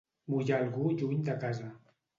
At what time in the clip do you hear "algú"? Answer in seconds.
0.63-0.89